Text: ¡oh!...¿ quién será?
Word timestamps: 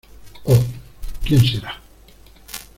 ¡oh!...¿ 0.45 0.63
quién 1.23 1.39
será? 1.45 1.79